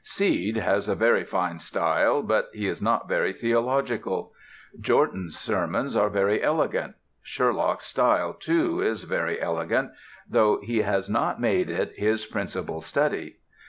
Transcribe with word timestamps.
Seed 0.03 0.57
has 0.57 0.87
a 0.89 0.95
very 0.95 1.23
fine 1.23 1.59
style; 1.59 2.23
but 2.23 2.49
he 2.53 2.65
is 2.65 2.81
not 2.81 3.07
very 3.07 3.31
theological. 3.33 4.33
Jortin's 4.79 5.37
sermons 5.37 5.95
are 5.95 6.09
very 6.09 6.41
elegant. 6.41 6.95
Sherlock's 7.21 7.85
style, 7.85 8.33
too, 8.33 8.81
is 8.81 9.03
very 9.03 9.39
elegant, 9.39 9.91
though 10.27 10.59
he 10.59 10.79
has 10.81 11.07
not 11.07 11.39
made 11.39 11.69
it 11.69 11.91
his 11.95 12.25
principal 12.25 12.81
study. 12.81 13.37